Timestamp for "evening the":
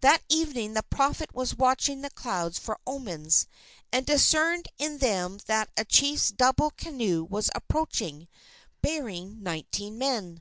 0.30-0.82